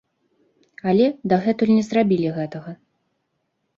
[0.93, 2.71] Але дагэтуль не зрабілі гэтага.